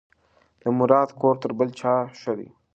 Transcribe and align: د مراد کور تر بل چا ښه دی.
د 0.61 0.63
مراد 0.77 1.09
کور 1.21 1.35
تر 1.41 1.51
بل 1.59 1.69
چا 1.81 1.93
ښه 2.19 2.33
دی. 2.39 2.49